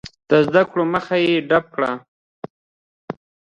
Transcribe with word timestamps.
د 0.29 0.31
زده 0.47 0.61
کړو 0.69 0.83
مخه 0.93 1.15
یې 1.25 1.35
ډپ 1.49 1.65
کړه. 1.75 1.91